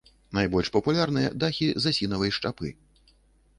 [0.37, 2.75] Найбольш папулярныя дахі з асінавай шчапы.